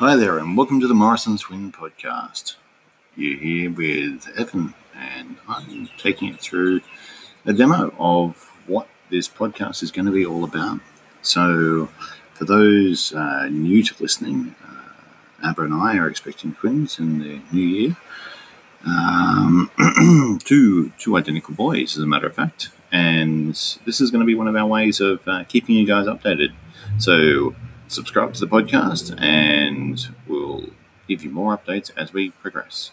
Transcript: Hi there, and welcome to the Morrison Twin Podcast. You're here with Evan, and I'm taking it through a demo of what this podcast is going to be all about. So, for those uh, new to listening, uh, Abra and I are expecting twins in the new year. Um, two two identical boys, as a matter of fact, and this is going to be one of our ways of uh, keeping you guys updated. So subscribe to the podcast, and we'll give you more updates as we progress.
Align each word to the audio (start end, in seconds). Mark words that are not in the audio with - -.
Hi 0.00 0.16
there, 0.16 0.38
and 0.38 0.56
welcome 0.56 0.80
to 0.80 0.88
the 0.88 0.94
Morrison 0.94 1.36
Twin 1.36 1.70
Podcast. 1.72 2.54
You're 3.16 3.38
here 3.38 3.70
with 3.70 4.30
Evan, 4.34 4.72
and 4.96 5.36
I'm 5.46 5.90
taking 5.98 6.32
it 6.32 6.40
through 6.40 6.80
a 7.44 7.52
demo 7.52 7.92
of 7.98 8.50
what 8.66 8.88
this 9.10 9.28
podcast 9.28 9.82
is 9.82 9.90
going 9.90 10.06
to 10.06 10.10
be 10.10 10.24
all 10.24 10.42
about. 10.42 10.80
So, 11.20 11.90
for 12.32 12.46
those 12.46 13.12
uh, 13.12 13.48
new 13.50 13.82
to 13.82 13.94
listening, 14.02 14.54
uh, 14.66 15.50
Abra 15.50 15.66
and 15.66 15.74
I 15.74 15.98
are 15.98 16.08
expecting 16.08 16.54
twins 16.54 16.98
in 16.98 17.18
the 17.18 17.42
new 17.52 17.60
year. 17.60 17.96
Um, 18.86 19.70
two 20.42 20.92
two 20.96 21.18
identical 21.18 21.54
boys, 21.54 21.98
as 21.98 22.02
a 22.02 22.06
matter 22.06 22.26
of 22.26 22.34
fact, 22.34 22.70
and 22.90 23.52
this 23.84 24.00
is 24.00 24.10
going 24.10 24.20
to 24.20 24.26
be 24.26 24.34
one 24.34 24.48
of 24.48 24.56
our 24.56 24.66
ways 24.66 24.98
of 24.98 25.20
uh, 25.28 25.44
keeping 25.44 25.76
you 25.76 25.86
guys 25.86 26.06
updated. 26.06 26.54
So 26.96 27.54
subscribe 27.90 28.34
to 28.34 28.40
the 28.40 28.46
podcast, 28.46 29.14
and 29.20 30.08
we'll 30.26 30.66
give 31.08 31.24
you 31.24 31.30
more 31.30 31.56
updates 31.56 31.90
as 31.96 32.12
we 32.12 32.30
progress. 32.30 32.92